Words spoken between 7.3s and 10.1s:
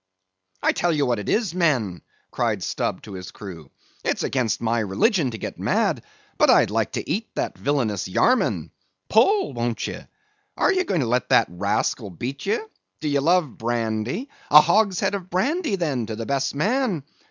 that villainous Yarman—Pull—won't ye?